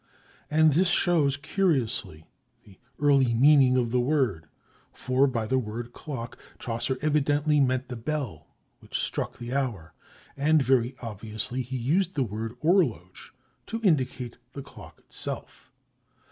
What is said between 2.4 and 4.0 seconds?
the early meaning of the